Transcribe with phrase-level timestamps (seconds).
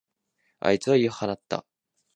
[0.61, 1.63] あいつは言い放った。